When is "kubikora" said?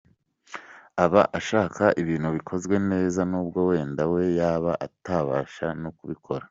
5.97-6.39